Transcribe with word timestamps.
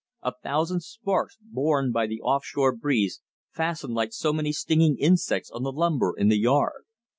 A 0.23 0.33
thousand 0.33 0.81
sparks, 0.81 1.37
borne 1.39 1.91
by 1.91 2.07
the 2.07 2.21
off 2.21 2.43
shore 2.43 2.75
breeze, 2.75 3.21
fastened 3.51 3.93
like 3.93 4.13
so 4.13 4.33
many 4.33 4.51
stinging 4.51 4.97
insects 4.97 5.51
on 5.51 5.61
the 5.61 5.71
lumber 5.71 6.15
in 6.17 6.27
the 6.27 6.39
yard. 6.39 6.85